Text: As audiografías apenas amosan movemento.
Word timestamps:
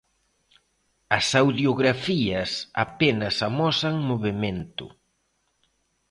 As 1.17 1.27
audiografías 1.43 2.51
apenas 2.85 3.35
amosan 3.47 3.95
movemento. 4.09 4.85